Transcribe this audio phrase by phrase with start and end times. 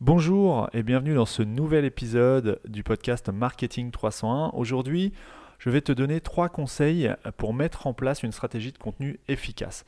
[0.00, 4.52] Bonjour et bienvenue dans ce nouvel épisode du podcast Marketing 301.
[4.54, 5.12] Aujourd'hui,
[5.58, 9.84] je vais te donner trois conseils pour mettre en place une stratégie de contenu efficace.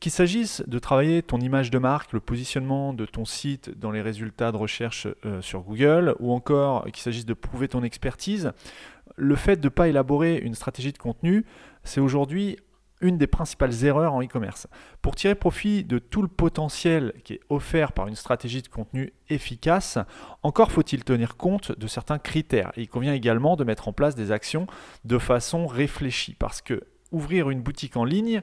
[0.00, 4.00] Qu'il s'agisse de travailler ton image de marque, le positionnement de ton site dans les
[4.00, 8.52] résultats de recherche euh, sur Google, ou encore qu'il s'agisse de prouver ton expertise,
[9.16, 11.44] le fait de ne pas élaborer une stratégie de contenu,
[11.84, 12.56] c'est aujourd'hui
[13.02, 14.66] une des principales erreurs en e-commerce.
[15.02, 19.12] Pour tirer profit de tout le potentiel qui est offert par une stratégie de contenu
[19.28, 19.98] efficace,
[20.42, 22.72] encore faut-il tenir compte de certains critères.
[22.76, 24.66] il convient également de mettre en place des actions
[25.04, 28.40] de façon réfléchie parce que ouvrir une boutique en ligne,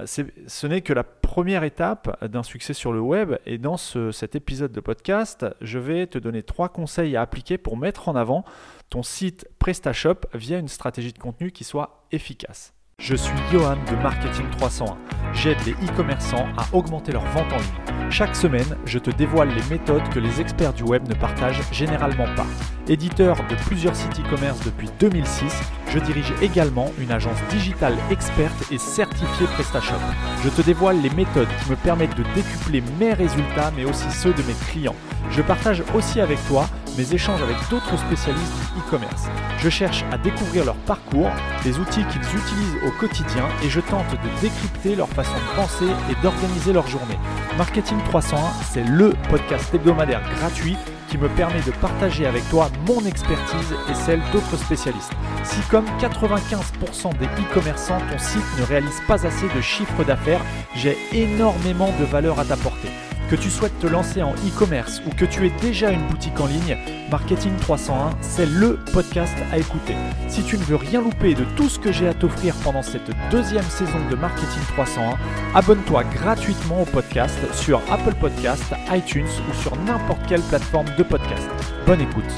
[0.00, 4.34] euh, ce n'est que la première étape d'un succès sur le web et dans cet
[4.34, 8.44] épisode de podcast, je vais te donner trois conseils à appliquer pour mettre en avant
[8.90, 12.74] ton site PrestaShop via une stratégie de contenu qui soit efficace.
[13.00, 14.98] Je suis Johan de Marketing 301.
[15.32, 17.97] J'aide les e-commerçants à augmenter leur vente en ligne.
[18.10, 22.26] Chaque semaine, je te dévoile les méthodes que les experts du web ne partagent généralement
[22.36, 22.46] pas.
[22.88, 25.54] Éditeur de plusieurs sites e-commerce depuis 2006,
[25.92, 30.00] je dirige également une agence digitale experte et certifiée PrestaShop.
[30.42, 34.32] Je te dévoile les méthodes qui me permettent de décupler mes résultats mais aussi ceux
[34.32, 34.96] de mes clients.
[35.30, 36.66] Je partage aussi avec toi
[36.98, 39.28] mes échanges avec d'autres spécialistes du e-commerce.
[39.58, 41.30] Je cherche à découvrir leur parcours,
[41.64, 45.86] les outils qu'ils utilisent au quotidien et je tente de décrypter leur façon de penser
[46.10, 47.18] et d'organiser leur journée.
[47.56, 48.38] Marketing 301,
[48.72, 50.76] c'est le podcast hebdomadaire gratuit
[51.08, 55.12] qui me permet de partager avec toi mon expertise et celle d'autres spécialistes.
[55.44, 60.96] Si comme 95% des e-commerçants, ton site ne réalise pas assez de chiffre d'affaires, j'ai
[61.12, 62.87] énormément de valeur à t'apporter.
[63.28, 66.46] Que tu souhaites te lancer en e-commerce ou que tu aies déjà une boutique en
[66.46, 66.78] ligne,
[67.10, 69.94] Marketing 301, c'est le podcast à écouter.
[70.28, 73.10] Si tu ne veux rien louper de tout ce que j'ai à t'offrir pendant cette
[73.30, 75.18] deuxième saison de Marketing 301,
[75.54, 81.50] abonne-toi gratuitement au podcast sur Apple Podcast, iTunes ou sur n'importe quelle plateforme de podcast.
[81.84, 82.32] Bonne écoute.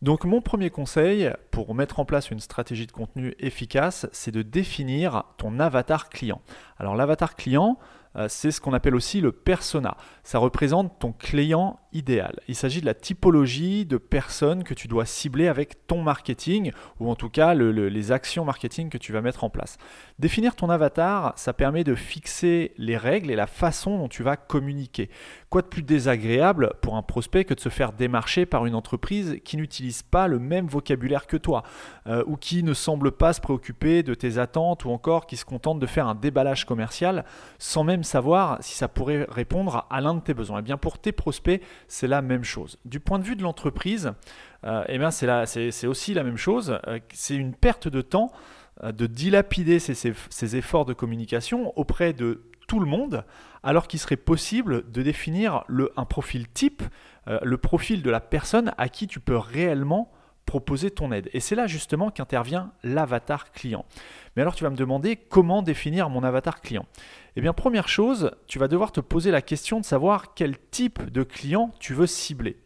[0.00, 4.42] Donc mon premier conseil pour mettre en place une stratégie de contenu efficace, c'est de
[4.42, 6.40] définir ton avatar client.
[6.78, 7.78] Alors l'avatar client,
[8.28, 9.96] c'est ce qu'on appelle aussi le persona.
[10.22, 15.48] Ça représente ton client Il s'agit de la typologie de personnes que tu dois cibler
[15.48, 19.50] avec ton marketing ou en tout cas les actions marketing que tu vas mettre en
[19.50, 19.78] place.
[20.18, 24.36] Définir ton avatar, ça permet de fixer les règles et la façon dont tu vas
[24.36, 25.08] communiquer.
[25.48, 29.38] Quoi de plus désagréable pour un prospect que de se faire démarcher par une entreprise
[29.44, 31.62] qui n'utilise pas le même vocabulaire que toi
[32.06, 35.46] euh, ou qui ne semble pas se préoccuper de tes attentes ou encore qui se
[35.46, 37.24] contente de faire un déballage commercial
[37.58, 40.58] sans même savoir si ça pourrait répondre à l'un de tes besoins.
[40.58, 42.78] Et eh bien pour tes prospects, c'est la même chose.
[42.84, 44.12] Du point de vue de l'entreprise,
[44.64, 46.78] euh, eh c'est aussi la même chose.
[46.86, 48.30] Euh, c'est une perte de temps
[48.84, 53.24] euh, de dilapider ces, efforts de communication auprès de tout le monde,
[53.62, 55.64] alors qu'il serait possible de définir
[55.96, 56.82] un profil type,
[57.26, 60.12] le profil de la personne à qui tu peux réellement
[60.44, 61.30] proposer ton aide.
[61.32, 63.86] Et c'est là justement qu'intervient l'avatar client.
[64.36, 66.86] Mais alors tu vas me demander comment définir mon avatar client
[67.38, 71.08] Eh bien première chose, tu vas devoir te poser la question de savoir quel type
[71.08, 72.56] de client tu veux cibler.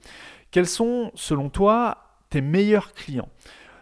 [0.50, 1.98] Quels sont selon toi
[2.30, 3.28] tes meilleurs clients?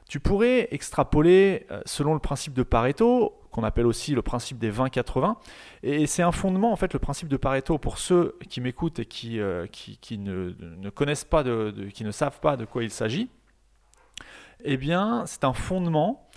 [0.08, 4.72] Tu pourrais extrapoler euh, selon le principe de Pareto, qu'on appelle aussi le principe des
[4.72, 5.36] 20-80.
[5.84, 9.06] Et c'est un fondement, en fait, le principe de Pareto, pour ceux qui m'écoutent et
[9.06, 12.90] qui, euh, qui, ne, ne, connaissent pas, de, qui ne savent pas de quoi il
[12.90, 13.30] s'agit
[14.64, 16.28] eh bien, c'est un fondement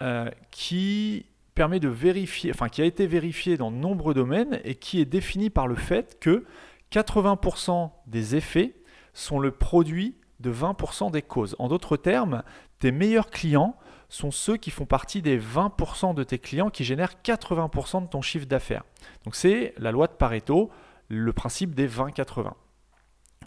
[0.00, 4.76] euh, qui permet de vérifier, enfin qui a été vérifié dans de nombreux domaines et
[4.76, 6.44] qui est défini par le fait que
[6.92, 8.76] 80% des effets
[9.14, 11.56] sont le produit de 20% des causes.
[11.58, 12.42] En d'autres termes,
[12.78, 13.74] tes meilleurs clients
[14.10, 18.20] sont ceux qui font partie des 20% de tes clients qui génèrent 80% de ton
[18.20, 18.84] chiffre d'affaires.
[19.24, 20.70] Donc c'est la loi de Pareto,
[21.08, 22.52] le principe des 20-80.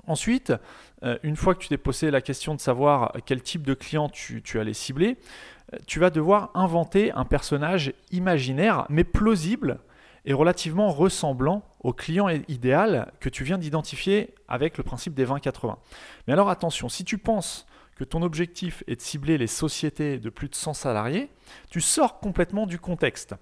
[0.08, 0.54] Ensuite,
[1.04, 4.10] euh, une fois que tu t'es posé la question de savoir quel type de client
[4.10, 5.18] tu, allais cibler,
[5.74, 9.80] euh, tu vas devoir inventer un personnage imaginaire, mais plausible
[10.26, 15.78] et relativement ressemblant au client idéal que tu viens d'identifier avec le principe des 20-80.
[16.28, 17.66] Mais alors attention, si tu penses
[17.96, 21.30] que ton objectif est de cibler les sociétés de plus de 100 salariés,
[21.70, 23.36] tu sors complètement du contexte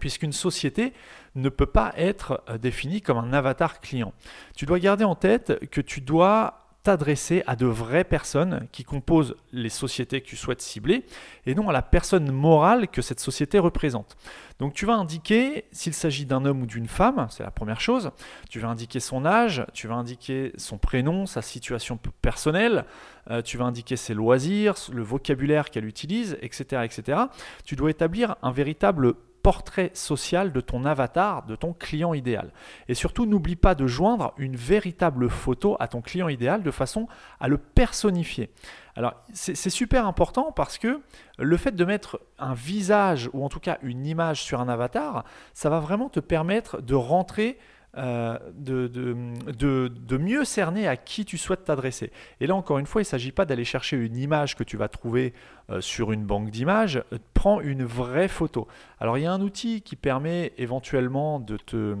[0.00, 0.92] puisqu'une société
[1.34, 4.12] ne peut pas être euh, définie comme un avatar client.
[4.54, 9.34] Tu dois garder en tête que tu dois t'adresser à de vraies personnes qui composent
[9.52, 11.04] les sociétés que tu souhaites cibler
[11.44, 14.16] et non à la personne morale que cette société représente.
[14.60, 18.12] Donc tu vas indiquer s'il s'agit d'un homme ou d'une femme, c'est la première chose.
[18.48, 22.84] Tu vas indiquer son âge, tu vas indiquer son prénom, sa situation personnelle,
[23.32, 27.18] euh, tu vas indiquer ses loisirs, le vocabulaire qu'elle utilise, etc., etc.
[27.64, 29.14] Tu dois établir un véritable
[29.46, 32.50] portrait social de ton avatar, de ton client idéal.
[32.88, 37.06] Et surtout, n'oublie pas de joindre une véritable photo à ton client idéal de façon
[37.38, 38.50] à le personnifier.
[38.96, 41.00] Alors, c'est super important parce que
[41.38, 45.22] le fait de mettre un visage ou en tout cas une image sur un avatar,
[45.54, 47.56] ça va vraiment te permettre de rentrer
[47.96, 52.10] euh, de, mieux cerner à qui tu souhaites t'adresser.
[52.40, 54.76] Et là, encore une fois, il ne s'agit pas d'aller chercher une image que tu
[54.76, 55.32] vas trouver
[55.70, 57.02] euh, sur une banque d'images.
[57.34, 58.68] Prends une vraie photo.
[59.00, 61.96] Alors, il y a un outil qui permet éventuellement de te,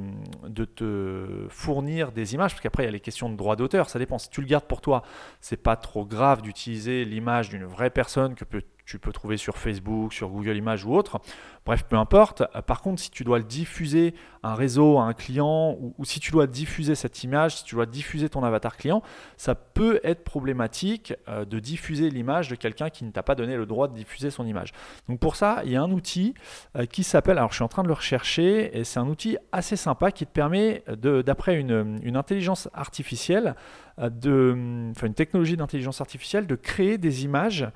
[0.46, 3.88] de te fournir des images, parce qu'après, il y a les questions de droit d'auteur.
[3.88, 4.18] Ça dépend.
[4.18, 5.02] Si tu le gardes pour toi,
[5.40, 9.58] c'est pas trop grave d'utiliser l'image d'une vraie personne que peut tu peux trouver sur
[9.58, 11.20] Facebook, sur Google Images ou autre.
[11.66, 12.42] Bref, peu importe.
[12.54, 16.04] Euh, par contre, si tu dois le diffuser à un réseau, à un client, ou,
[16.04, 19.02] si tu dois diffuser cette image, si tu dois diffuser ton avatar client,
[19.36, 23.56] ça peut être problématique euh, de diffuser l'image de quelqu'un qui ne t'a pas donné
[23.56, 24.72] le droit de diffuser son image.
[25.08, 26.34] Donc pour ça, il y a un outil
[26.76, 29.36] euh, qui s'appelle, alors je suis en train de le rechercher, et c'est un outil
[29.50, 33.56] assez sympa qui te permet, d'après une, une, intelligence artificielle,
[33.98, 37.66] de, enfin une technologie d'intelligence artificielle, de créer des images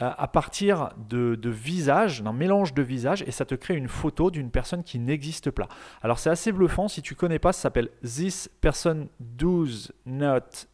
[0.00, 4.50] à partir de, visages, d'un mélange de visages, et ça te crée une photo d'une
[4.50, 5.68] personne qui n'existe pas.
[6.02, 10.66] Alors c'est assez bluffant, si tu connais pas, ça s'appelle This Person Does Not.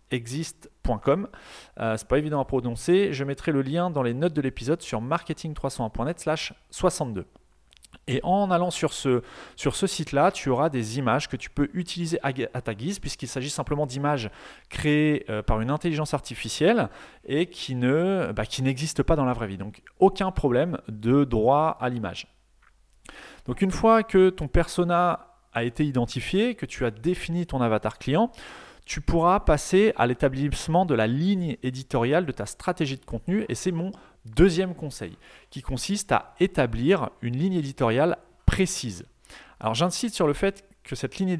[1.80, 3.12] Euh, c'est pas évident à prononcer.
[3.12, 7.26] Je mettrai le lien dans les notes de l'épisode sur marketing301.net slash 62.
[8.06, 9.22] Et en allant sur ce,
[9.56, 13.28] sur ce site-là, tu auras des images que tu peux utiliser à, ta guise, puisqu'il
[13.28, 14.30] s'agit simplement d'images
[14.68, 16.90] créées euh, par une intelligence artificielle
[17.24, 19.58] et qui, ne, bah, qui n'existent pas dans la vraie vie.
[19.58, 22.26] Donc aucun problème de droit à l'image.
[23.46, 27.98] Donc une fois que ton persona a été identifié, que tu as défini ton avatar
[27.98, 28.30] client,
[28.84, 33.54] tu pourras passer à l'établissement de la ligne éditoriale de ta stratégie de contenu et
[33.54, 33.92] c'est mon
[34.24, 35.18] Deuxième conseil,
[35.50, 39.04] qui consiste à établir une ligne éditoriale précise.
[39.60, 41.30] Alors j'insiste sur le fait que cette ligne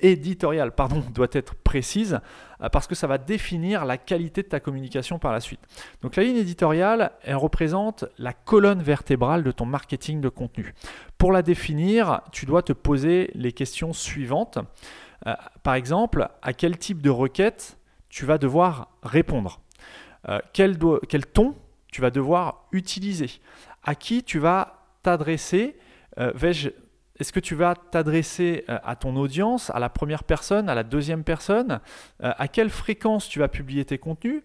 [0.00, 0.72] éditoriale
[1.14, 2.20] doit être précise
[2.62, 5.60] euh, parce que ça va définir la qualité de ta communication par la suite.
[6.00, 10.74] Donc la ligne éditoriale, elle représente la colonne vertébrale de ton marketing de contenu.
[11.18, 14.58] Pour la définir, tu dois te poser les questions suivantes.
[15.26, 17.78] Euh, par exemple, à quel type de requête
[18.08, 19.60] tu vas devoir répondre?
[20.28, 20.78] Euh, quel
[21.32, 21.54] ton
[21.96, 23.30] tu vas devoir utiliser,
[23.82, 25.78] à qui tu vas t'adresser.
[26.18, 26.30] Euh,
[27.18, 30.82] est-ce que tu vas t'adresser euh, à ton audience, à la première personne, à la
[30.82, 31.80] deuxième personne
[32.22, 34.42] euh, À quelle fréquence tu vas publier tes contenus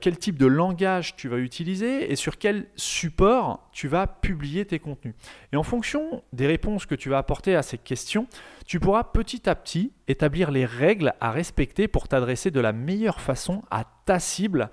[0.00, 4.80] Quel type de langage tu vas utiliser Et sur quel support tu vas publier tes
[4.80, 5.14] contenus
[5.52, 8.26] Et en fonction des réponses que tu vas apporter à ces questions,
[8.66, 13.20] tu pourras petit à petit établir les règles à respecter pour t'adresser de la meilleure
[13.20, 14.68] façon à ta cible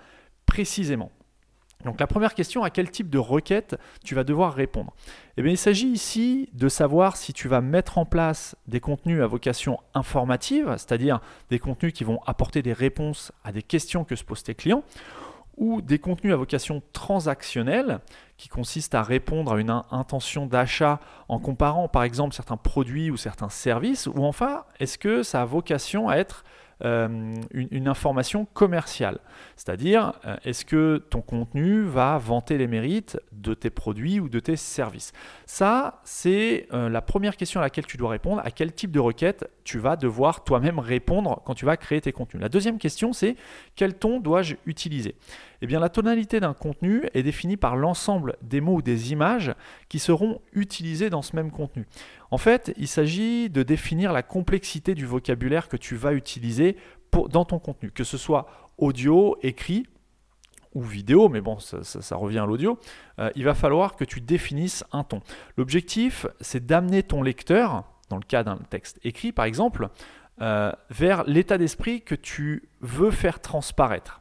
[0.47, 1.11] précisément.
[1.85, 4.93] Donc la première question, à quel type de requête tu vas devoir répondre?
[5.37, 9.21] Eh bien, Il s'agit ici de savoir si tu vas mettre en place des contenus
[9.21, 14.17] à vocation informative, c'est-à-dire des contenus qui vont apporter des réponses à des questions que
[14.17, 14.83] se posent tes clients,
[15.55, 17.99] ou des contenus à vocation transactionnelle,
[18.35, 20.99] qui consistent à répondre à une intention d'achat
[21.29, 25.45] en comparant par exemple certains produits ou certains services, ou enfin, est-ce que ça a
[25.45, 26.43] vocation à être
[26.85, 29.19] euh, une, information commerciale.
[29.57, 34.39] C'est-à-dire, euh, est-ce que ton contenu va vanter les mérites de tes produits ou de
[34.39, 35.11] tes services?
[35.45, 38.41] Ça, c'est euh, la première question à laquelle tu dois répondre.
[38.45, 42.11] À quel type de requête tu vas devoir toi-même répondre quand tu vas créer tes
[42.11, 43.35] contenus La deuxième question, c'est
[43.75, 45.15] quel ton dois-je utiliser?
[45.61, 49.53] Eh la tonalité d'un contenu est définie par l'ensemble des mots ou des images
[49.89, 51.85] qui seront utilisés dans ce même contenu.
[52.31, 56.77] En fait, il s'agit de définir la complexité du vocabulaire que tu vas utiliser
[57.11, 58.47] dans ton contenu, que ce soit
[58.77, 59.85] audio, écrit
[60.75, 62.77] ou vidéo, mais bon, ça, revient à l'audio,
[63.17, 65.21] euh, il va falloir que tu définisses un ton.
[65.57, 69.89] L'objectif, c'est d'amener ton lecteur, dans le cas d'un texte écrit par exemple,
[70.41, 74.18] euh, vers l'état d'esprit que tu veux faire transparaître.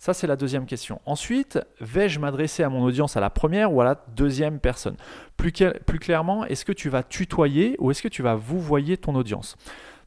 [0.00, 0.98] Ça, c'est la deuxième question.
[1.04, 4.96] Ensuite, vais-je m'adresser à mon audience à la première ou à la deuxième personne?
[5.36, 9.14] Plus, clairement, est-ce que tu vas tutoyer ou est-ce que tu vas vous voyer ton
[9.14, 9.58] audience?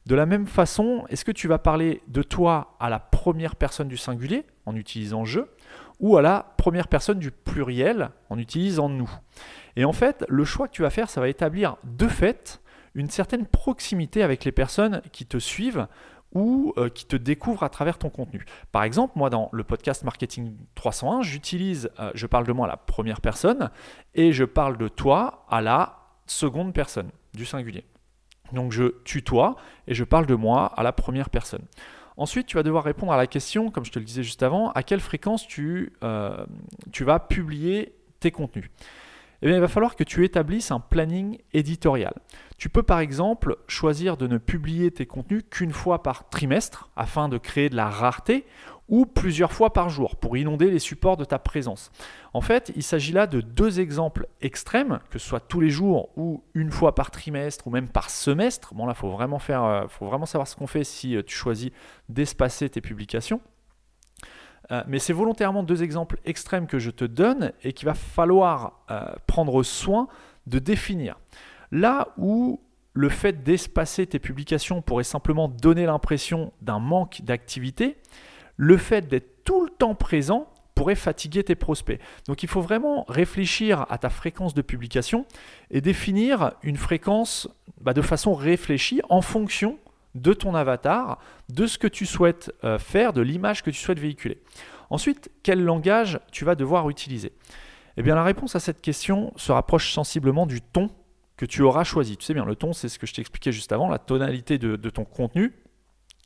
[0.06, 3.86] De la même façon, est-ce que tu vas parler de toi à la première personne
[3.86, 5.42] du singulier en utilisant je
[6.00, 9.10] ou à la première personne du pluriel en utilisant nous?
[9.76, 12.60] Et en fait, le choix que tu vas faire, ça va établir de fait
[12.96, 15.86] une certaine proximité avec les personnes qui te suivent
[16.34, 18.44] ou euh, qui te découvrent à travers ton contenu.
[18.72, 22.70] Par exemple, moi dans le podcast Marketing 301, j'utilise, euh, je parle de moi à
[22.70, 23.70] la première personne
[24.14, 27.84] et je parle de toi à la seconde personne du singulier.
[28.52, 31.64] Donc je tutoie et je parle de moi à la première personne.
[32.16, 34.70] Ensuite, tu vas devoir répondre à la question, comme je te le disais juste avant,
[34.72, 36.46] à quelle fréquence tu, euh,
[36.92, 38.70] tu vas publier tes contenus.
[39.44, 42.14] Eh il va falloir que tu établisses un planning éditorial.
[42.56, 47.28] Tu peux par exemple choisir de ne publier tes contenus qu'une fois par trimestre afin
[47.28, 48.46] de créer de la rareté
[48.88, 51.90] ou plusieurs fois par jour pour inonder les supports de ta présence.
[52.32, 56.08] En fait, il s'agit là de deux exemples extrêmes, que ce soit tous les jours
[56.16, 58.74] ou une fois par trimestre ou même par semestre.
[58.74, 61.22] Bon là, il faut vraiment faire, euh, faut vraiment savoir ce qu'on fait si euh,
[61.22, 61.70] tu choisis
[62.08, 63.40] d'espacer tes publications.
[64.70, 68.84] Euh, mais c'est volontairement deux exemples extrêmes que je te donne et qu'il va falloir
[69.26, 70.08] prendre soin
[70.46, 71.18] de définir.
[71.70, 72.60] Là où
[72.92, 77.96] le fait d'espacer tes publications pourrait simplement donner l'impression d'un manque d'activité,
[78.56, 82.00] le fait d'être tout le temps présent pourrait fatiguer tes prospects.
[82.26, 85.26] Donc il faut vraiment réfléchir à ta fréquence de publication
[85.70, 87.48] et définir une fréquence
[87.80, 89.78] bah, de façon réfléchie en fonction
[90.14, 91.18] de ton avatar,
[91.48, 94.42] de ce que tu souhaites euh, faire, de l'image que tu souhaites véhiculer.
[94.90, 97.32] Ensuite, quel langage tu vas devoir utiliser?
[97.96, 100.90] Eh bien la réponse à cette question se rapproche sensiblement du ton
[101.36, 102.16] que tu auras choisi.
[102.16, 104.90] Tu sais bien, le ton, c'est ce que je t'expliquais juste avant, la tonalité de
[104.90, 105.52] ton contenu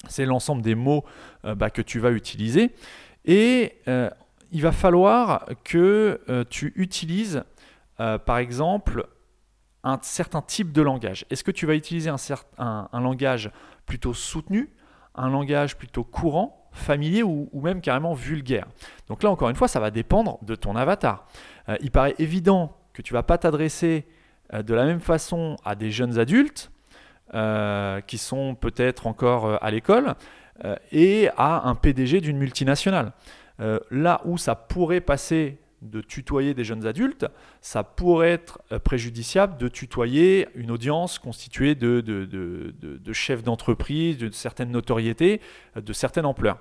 [0.06, 1.04] c'est l'ensemble des mots
[1.44, 2.74] euh, bah, que tu vas utiliser.
[3.24, 4.08] Et euh,
[4.52, 7.44] il va falloir que tu utilises,
[7.98, 9.06] par exemple,
[9.84, 11.26] un certain type de langage.
[11.28, 12.10] Est-ce que tu vas utiliser
[12.56, 13.50] un, langage
[13.88, 14.70] plutôt soutenu,
[15.16, 18.66] un langage plutôt courant, familier ou, même carrément vulgaire
[19.08, 21.26] Donc là, encore une fois, ça va dépendre de ton avatar.
[21.80, 24.06] il paraît évident que tu ne vas pas t'adresser
[24.52, 26.70] de la même façon à des jeunes adultes
[27.34, 30.14] euh, qui sont peut-être encore euh, à l'école,
[30.64, 33.12] euh, et à un PDG d'une multinationale.
[33.90, 37.26] là où ça pourrait passer de tutoyer des jeunes adultes,
[37.60, 45.40] ça pourrait être préjudiciable de tutoyer une audience constituée de, chefs d'entreprise, de certaines notoriétés,
[45.76, 46.58] de certaines ampleurs.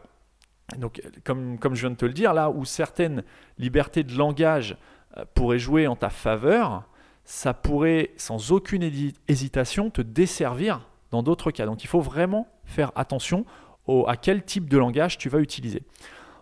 [0.78, 3.24] Donc, comme, comme je viens de te le dire, là où certaines
[3.58, 4.78] libertés de langage
[5.34, 6.84] pourraient jouer en ta faveur,
[7.28, 8.90] ça pourrait sans aucune
[9.28, 11.66] hésitation te desservir dans d'autres cas.
[11.66, 13.46] Donc il faut vraiment faire attention
[14.08, 15.84] à quel type de langage tu vas utiliser.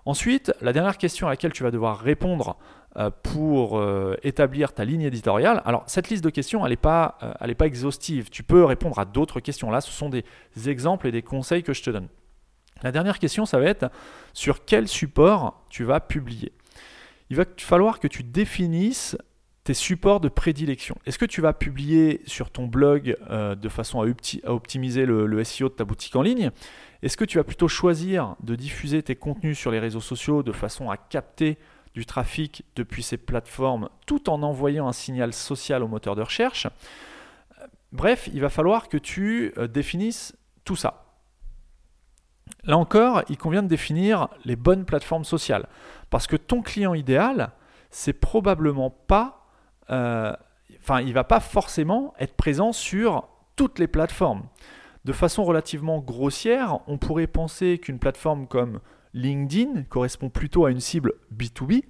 [0.06, 2.58] Ensuite, la dernière question à laquelle tu vas devoir répondre
[2.98, 5.64] euh, pour euh, établir ta ligne éditoriale.
[5.66, 8.30] Alors cette liste de questions, elle n'est pas, euh, pas exhaustive.
[8.30, 9.72] Tu peux répondre à d'autres questions.
[9.72, 10.24] Là, ce sont des
[10.68, 12.08] exemples et des conseils que je te donne.
[12.84, 13.90] La dernière question, ça va être
[14.34, 16.54] sur quel support tu vas publier?
[17.32, 19.18] Il va falloir que tu définisses
[19.64, 20.96] tes supports de prédilection.
[21.08, 24.06] Est-ce que tu vas publier sur ton blog de façon à,
[24.52, 26.52] optimiser le, SEO de ta boutique en ligne?
[27.06, 30.52] Est-ce que tu vas plutôt choisir de diffuser tes contenus sur les réseaux sociaux de
[30.52, 31.60] façon à capter
[31.94, 36.66] du trafic depuis ces plateformes tout en envoyant un signal social au moteur de recherche?
[37.92, 41.06] Bref, il va falloir que tu euh, définisses tout ça.
[42.64, 45.68] Là encore, il convient de définir les bonnes plateformes sociales.
[46.10, 47.52] Parce que ton client idéal,
[47.92, 49.46] c'est probablement pas
[49.92, 50.34] euh,
[50.80, 54.48] enfin, il va pas forcément être présent sur toutes les plateformes.
[55.06, 58.80] De façon relativement grossière, on pourrait penser qu'une plateforme comme
[59.14, 61.84] LinkedIn correspond plutôt à une cible B2B,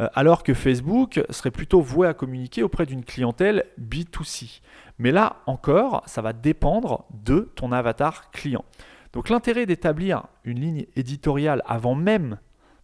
[0.00, 4.62] euh, alors que Facebook serait plutôt voué à communiquer auprès d'une clientèle B2C.
[4.98, 8.64] Mais là encore, ça va dépendre de ton avatar client.
[9.12, 12.38] Donc l'intérêt d'établir une ligne éditoriale avant même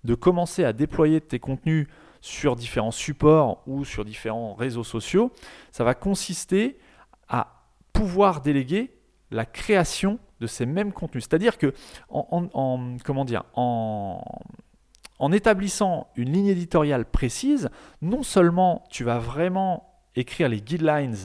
[0.05, 1.87] de commencer à déployer tes contenus
[2.21, 5.33] sur différents supports ou sur différents réseaux sociaux,
[5.71, 6.79] ça va consister
[7.27, 7.65] à
[7.95, 8.91] pouvoir déléguer
[9.33, 11.25] la création de ces mêmes contenus.
[11.29, 11.73] C'est-à-dire que
[12.11, 12.43] en,
[15.33, 17.71] établissant une ligne éditoriale précise,
[18.01, 21.17] non seulement tu vas vraiment écrire les guidelines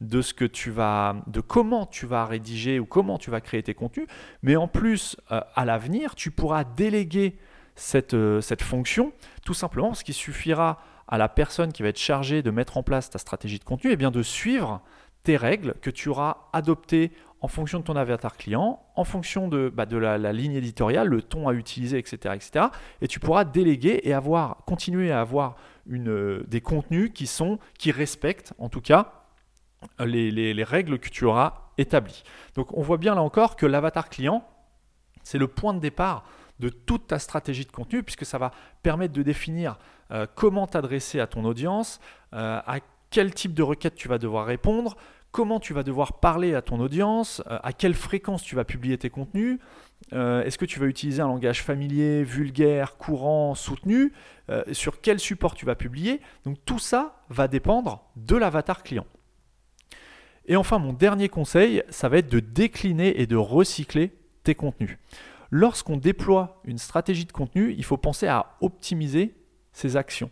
[0.00, 3.62] de ce que tu vas, de comment tu vas rédiger ou comment tu vas créer
[3.62, 4.08] tes contenus,
[4.42, 7.38] mais en plus, euh, à l'avenir, tu pourras déléguer
[7.76, 9.12] cette, euh, fonction,
[9.44, 12.82] tout simplement parce qu'il suffira à la personne qui va être chargée de mettre en
[12.82, 14.82] place ta stratégie de contenu et eh bien de suivre
[15.22, 17.12] tes règles que tu auras adoptées
[17.42, 21.22] en fonction de ton avatar client, en fonction de, bah, de la, ligne éditoriale, le
[21.22, 22.66] ton à utiliser, etc., etc.
[23.00, 25.56] Et tu pourras déléguer et avoir, continuer à avoir
[25.90, 29.12] euh, des contenus qui, sont, qui respectent en tout cas
[29.98, 32.22] les, les règles que tu auras établies.
[32.54, 34.46] Donc on voit bien là encore que l'avatar client,
[35.24, 36.24] c'est le point de départ
[36.60, 39.78] de toute ta stratégie de contenu, puisque ça va permettre de définir
[40.12, 42.00] euh, comment t'adresser à ton audience,
[42.34, 42.78] euh, à
[43.10, 44.96] quel type de requête tu vas devoir répondre,
[45.32, 48.96] comment tu vas devoir parler à ton audience, euh, à quelle fréquence tu vas publier
[48.98, 49.58] tes contenus,
[50.12, 54.12] est-ce que tu vas utiliser un langage familier, vulgaire, courant, soutenu,
[54.72, 56.20] sur quel support tu vas publier.
[56.44, 59.06] Donc tout ça va dépendre de l'avatar client.
[60.46, 64.12] Et enfin, mon dernier conseil, ça va être de décliner et de recycler
[64.42, 64.98] tes contenus.
[65.50, 69.34] Lorsqu'on déploie une stratégie de contenu, il faut penser à optimiser
[69.72, 70.30] ses actions.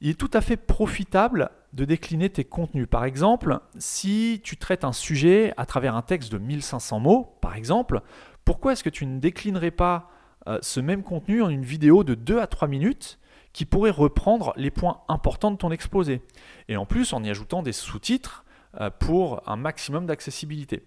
[0.00, 2.88] Il est tout à fait profitable de décliner tes contenus.
[2.88, 7.56] Par exemple, si tu traites un sujet à travers un texte de 1500 mots, par
[7.56, 8.02] exemple,
[8.44, 10.10] pourquoi est-ce que tu ne déclinerais pas
[10.46, 13.18] euh, ce même contenu en une vidéo de 2 à 3 minutes
[13.52, 16.22] qui pourrait reprendre les points importants de ton exposé?
[16.68, 18.44] Et en plus, en y ajoutant des sous-titres
[18.80, 20.84] euh, pour un maximum d'accessibilité.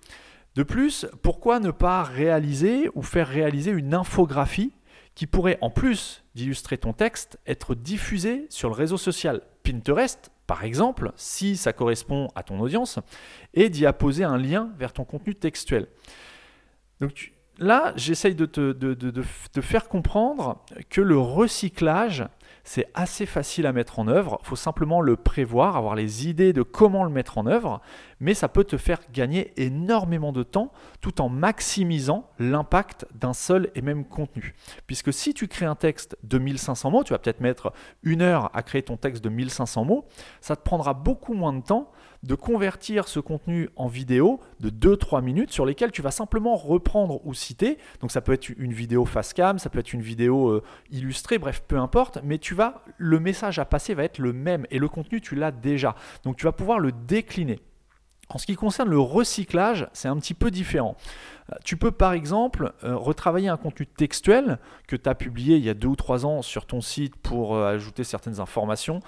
[0.56, 4.74] De plus, pourquoi ne pas réaliser ou faire réaliser une infographie
[5.16, 9.42] qui pourrait, en plus d'illustrer ton texte, être diffusée sur le réseau social?
[9.64, 13.00] Pinterest, par exemple, si ça correspond à ton audience,
[13.53, 15.88] et d'y apposer un lien vers ton contenu textuel.
[17.58, 22.27] Là, j'essaye de te faire comprendre que le recyclage
[22.63, 24.39] c'est assez facile à mettre en œuvre.
[24.43, 27.81] Il faut simplement le prévoir, avoir les idées de comment le mettre en œuvre,
[28.20, 33.70] mais ça peut te faire gagner énormément de temps tout en maximisant l'impact d'un seul
[33.75, 34.53] et même contenu.
[34.88, 38.50] Puisque si tu crées un texte de 1500 mots, tu vas peut-être mettre une heure
[38.53, 40.05] à créer ton texte de 1500 mots,
[40.39, 41.91] ça te prendra beaucoup moins de temps
[42.24, 47.25] de convertir ce contenu en vidéo de 2-3 minutes sur lesquelles tu vas simplement reprendre
[47.25, 47.78] ou citer.
[48.00, 51.40] Donc ça peut être une vidéo face cam, ça peut être une vidéo euh, illustrée,
[51.40, 54.78] bref, peu importe, mais tu vas le message à passer va être le même et
[54.78, 55.96] le contenu tu l'as déjà.
[56.24, 57.60] Donc tu vas pouvoir le décliner.
[58.30, 60.96] En ce qui concerne le recyclage, c'est un petit peu différent.
[61.51, 65.66] Euh, tu peux par exemple euh, retravailler un contenu textuel que tu as publié il
[65.66, 69.00] y a deux ou trois ans sur ton site pour ajouter certaines informations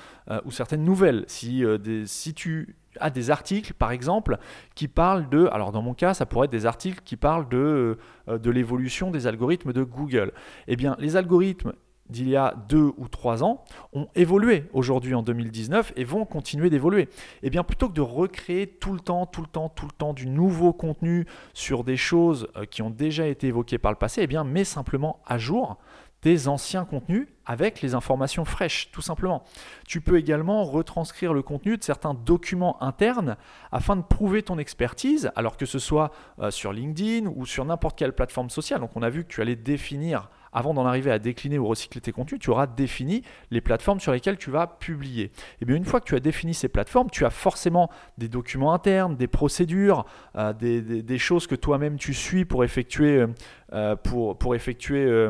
[0.46, 1.25] ou certaines nouvelles.
[1.27, 1.63] Si,
[2.05, 4.38] si tu à des articles, par exemple,
[4.75, 7.97] qui parlent de, alors dans mon cas, ça pourrait être des articles qui parlent de,
[8.27, 10.31] euh, de l'évolution des algorithmes de Google.
[10.67, 11.73] Eh bien, les algorithmes
[12.09, 16.69] d'il y a deux ou trois ans ont évolué aujourd'hui en 2019 et vont continuer
[16.69, 17.09] d'évoluer.
[17.41, 20.13] Eh bien, plutôt que de recréer tout le temps, tout le temps, tout le temps
[20.13, 24.21] du nouveau contenu sur des choses euh, qui ont déjà été évoquées par le passé,
[24.23, 25.77] eh bien, mets simplement à jour
[26.24, 29.44] des anciens contenus avec les informations fraîches, tout simplement.
[29.86, 33.36] Tu peux également retranscrire le contenu de certains documents internes
[33.72, 37.98] afin de prouver ton expertise, alors que ce soit euh, sur LinkedIn ou sur n'importe
[37.98, 38.80] quelle plateforme sociale.
[38.80, 42.01] Donc on a vu que tu allais définir avant d'en arriver à décliner ou recycler
[42.01, 45.25] tes contenus, tu auras défini les plateformes sur lesquelles tu vas publier.
[45.25, 48.29] Et eh bien une fois que tu as défini ces plateformes, tu as forcément des
[48.29, 53.27] documents internes, des procédures, euh, des, choses que toi-même tu suis pour effectuer, euh,
[53.74, 55.29] euh, pour, effectuer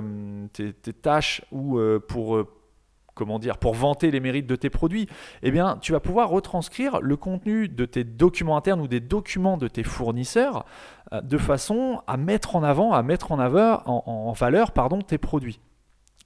[0.54, 2.46] tes, tes, tâches ou pour
[3.14, 5.08] comment dire, pour vanter les mérites de tes produits,
[5.44, 9.58] eh bien, tu vas pouvoir retranscrire le contenu de tes documents internes ou des documents
[9.58, 10.66] de tes fournisseurs
[11.22, 15.60] de façon à mettre en avant, à mettre en, valeur, en, valeur pardon, tes produits.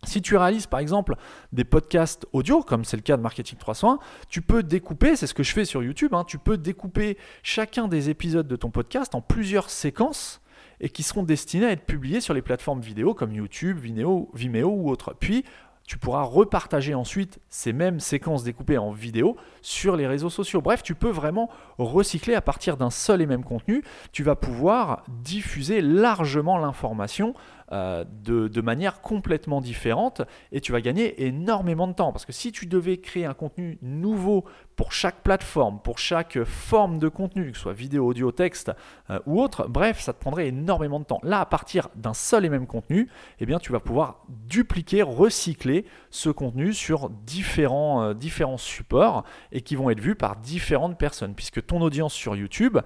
[0.04, 1.16] Si tu réalises par exemple
[1.52, 5.34] des podcasts audio, comme c'est le cas de Marketing 301, tu peux découper, c'est ce
[5.34, 9.16] que je fais sur YouTube, hein, tu peux découper chacun des épisodes de ton podcast
[9.16, 10.42] en plusieurs séquences
[10.80, 14.70] et qui seront destinés à être publiés sur les plateformes vidéo comme YouTube, Vimeo, Vimeo
[14.70, 15.16] ou autres.
[15.20, 15.44] Puis
[15.88, 20.62] tu pourras repartager ensuite ces mêmes séquences découpées en vidéo sur les réseaux sociaux.
[20.62, 23.84] Bref, tu peux vraiment recycler à partir d'un seul et même contenu.
[24.12, 27.34] Tu vas pouvoir diffuser largement l'information
[27.74, 32.12] euh, de, manière complètement différente et tu vas gagner énormément de temps.
[32.12, 36.98] Parce que si tu devais créer un contenu nouveau pour chaque plateforme, pour chaque forme
[36.98, 38.72] de contenu, que ce soit vidéo, audio, texte
[39.10, 41.20] euh, ou autre, bref, ça te prendrait énormément de temps.
[41.24, 45.86] Là, à partir d'un seul et même contenu, eh bien, tu vas pouvoir dupliquer, recycler
[46.10, 51.36] ce contenu sur différents, euh, supports et qui vont être vus par différentes personnes.
[51.36, 52.78] Puisque ton audience sur YouTube,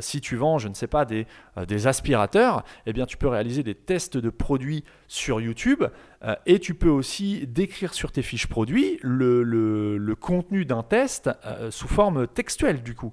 [0.00, 1.26] si tu vends, je ne sais pas, des,
[1.66, 5.84] des aspirateurs, eh bien, tu peux réaliser des tests de produits sur YouTube
[6.24, 11.70] euh, et tu peux aussi décrire sur tes fiches produits le, contenu d'un test euh,
[11.70, 13.12] sous forme textuelle du coup.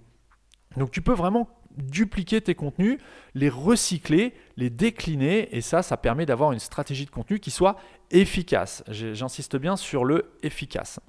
[0.77, 2.99] Donc tu peux vraiment dupliquer tes contenus,
[3.35, 7.77] les recycler, les décliner et ça, ça permet d'avoir une stratégie de contenu qui soit
[8.11, 8.83] efficace.
[8.87, 10.99] J'insiste bien sur le efficace.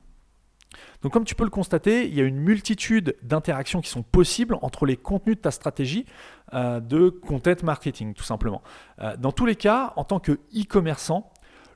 [1.02, 4.56] Donc comme tu peux le constater, il y a une multitude d'interactions qui sont possibles
[4.62, 6.06] entre les contenus de ta stratégie
[6.54, 8.62] euh, de content marketing, tout simplement.
[9.00, 11.30] Euh, dans tous les cas, en tant que e-commerçant,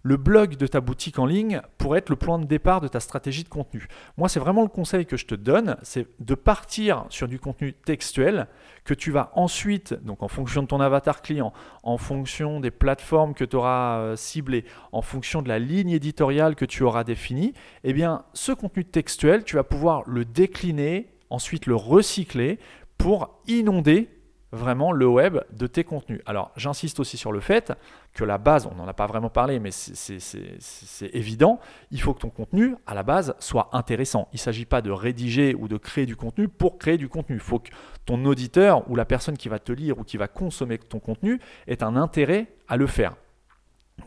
[0.04, 3.00] le blog de ta boutique en ligne pourrait être le point de départ de ta
[3.00, 3.88] stratégie de contenu.
[4.18, 7.72] Moi, c'est vraiment le conseil que je te donne, c'est de partir sur du contenu
[7.72, 8.46] textuel
[8.84, 13.32] que tu vas ensuite, donc en fonction de ton avatar client, en fonction des plateformes
[13.32, 17.54] que tu auras euh, ciblées, en fonction de la ligne éditoriale que tu auras définie,
[17.82, 22.58] eh bien, ce contenu textuel, tu vas pouvoir le décliner, ensuite le recycler
[22.98, 24.10] pour inonder
[24.54, 26.20] vraiment le web de tes contenus.
[26.26, 27.72] Alors j'insiste aussi sur le fait
[28.12, 32.20] que la base, on n'en a pas vraiment parlé, mais c'est évident, il faut que
[32.20, 34.28] ton contenu, à la base, soit intéressant.
[34.32, 37.36] Il ne s'agit pas de rédiger ou de créer du contenu pour créer du contenu.
[37.36, 37.70] Il faut que
[38.06, 41.40] ton auditeur ou la personne qui va te lire ou qui va consommer ton contenu
[41.66, 43.16] ait un intérêt à le faire.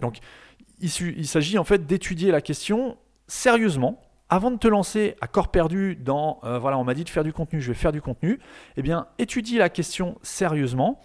[0.01, 0.19] Donc
[0.79, 5.95] il, s'agit en fait d'étudier la question sérieusement avant de te lancer à corps perdu
[5.95, 8.39] dans euh, voilà, on m'a dit de faire du contenu, je vais faire du contenu,
[8.75, 11.01] eh bien, étudie la question sérieusement.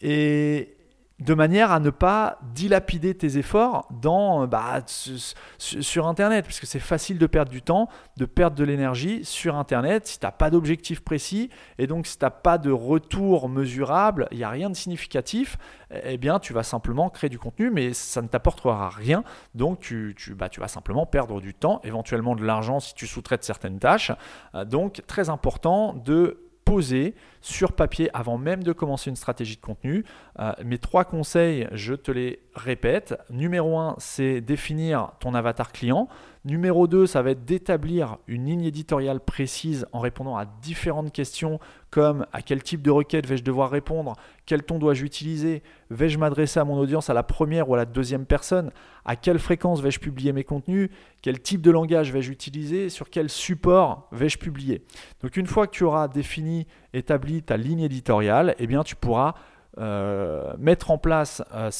[0.00, 0.74] Et
[1.22, 6.80] de manière à ne pas dilapider tes efforts dans, bah, sur Internet, parce que c'est
[6.80, 10.06] facile de perdre du temps, de perdre de l'énergie sur Internet.
[10.06, 14.26] Si tu n'as pas d'objectif précis et donc si tu n'as pas de retour mesurable,
[14.32, 15.58] il n'y a rien de significatif,
[16.04, 19.22] eh bien tu vas simplement créer du contenu, mais ça ne t'apportera rien,
[19.54, 23.44] donc tu, tu, bah, vas simplement perdre du temps, éventuellement de l'argent si tu sous-traites
[23.44, 24.10] certaines tâches.
[24.54, 29.60] Euh, donc très important de poser sur papier avant même de commencer une stratégie de
[29.60, 30.04] contenu.
[30.38, 33.14] Euh, mes trois conseils, je te les répète.
[33.30, 36.08] Numéro 1, c'est définir ton avatar client.
[36.44, 41.60] Numéro 2, ça va être d'établir une ligne éditoriale précise en répondant à différentes questions
[41.90, 44.14] comme à quel type de requête vais-je devoir répondre,
[44.52, 47.86] quel ton dois-je utiliser, vais-je m'adresser à mon audience à la première ou à la
[47.86, 48.70] deuxième personne,
[49.06, 50.90] à quelle fréquence vais-je publier mes contenus,
[51.22, 54.84] quel type de langage vais-je utiliser, sur quel support vais-je publier?
[55.22, 59.32] Donc une fois que tu auras défini, établi ta ligne éditoriale, eh tu pourras
[59.78, 61.70] euh, mettre en place euh,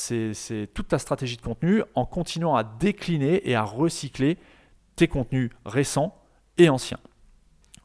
[0.72, 4.38] toute ta stratégie de contenu en continuant à décliner et à recycler
[4.96, 6.16] tes contenus récents
[6.56, 7.00] et anciens.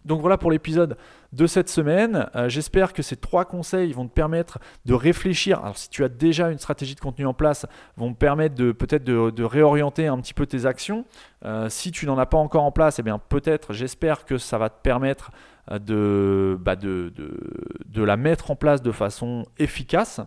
[0.05, 0.95] Donc voilà pour l'épisode
[1.37, 2.29] de cette semaine.
[2.35, 5.59] Euh, j'espère que ces trois conseils vont te permettre de réfléchir.
[5.59, 8.71] Alors si tu as déjà une stratégie de contenu en place, vont te permettre de
[8.71, 11.05] peut-être de, réorienter un petit peu tes actions.
[11.45, 14.57] Euh, si tu n'en as pas encore en place, eh bien peut-être, j'espère que ça
[14.57, 15.31] va te permettre
[15.71, 17.13] euh, bah, de,
[17.85, 20.21] de, la mettre en place de façon efficace.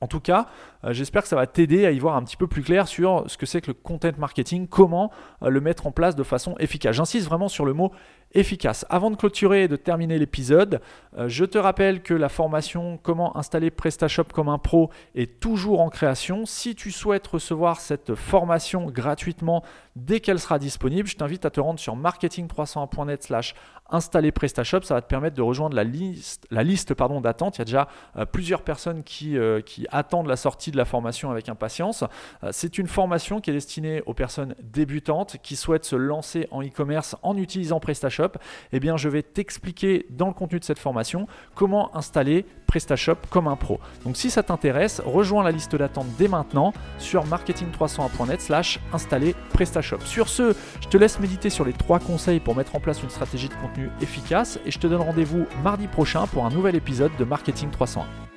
[0.00, 0.46] En tout cas,
[0.90, 3.36] j'espère que ça va t'aider à y voir un petit peu plus clair sur ce
[3.36, 6.94] que c'est que le content marketing, comment le mettre en place de façon efficace.
[6.94, 7.90] J'insiste vraiment sur le mot
[8.34, 8.86] efficace.
[8.88, 10.80] Avant de clôturer et de terminer l'épisode,
[11.16, 15.80] euh, je te rappelle que la formation Comment installer PrestaShop comme un pro est toujours
[15.80, 16.46] en création.
[16.46, 19.62] Si tu souhaites recevoir cette formation gratuitement
[19.96, 23.54] dès qu'elle sera disponible, je t'invite à te rendre sur marketing301.net slash
[23.90, 24.82] installer PrestaShop.
[24.82, 27.56] Ça va te permettre de rejoindre la liste, la liste pardon, d'attente.
[27.56, 30.84] Il y a déjà euh, plusieurs personnes qui, euh, qui, attendent la sortie de la
[30.84, 32.04] formation avec impatience.
[32.50, 37.16] C'est une formation qui est destinée aux personnes débutantes qui souhaitent se lancer en e-commerce
[37.22, 37.80] en utilisant
[38.22, 38.38] PrestaShop.
[38.72, 43.48] Eh bien, je vais t'expliquer dans le contenu de cette formation comment installer PrestaShop comme
[43.48, 43.80] un pro.
[44.04, 50.00] Donc si ça t'intéresse, rejoins la liste d'attente dès maintenant sur marketing301.net slash installer PrestaShop.
[50.04, 53.10] Sur ce, je te laisse méditer sur les trois conseils pour mettre en place une
[53.10, 57.12] stratégie de contenu efficace et je te donne rendez-vous mardi prochain pour un nouvel épisode
[57.18, 58.31] de Marketing 301.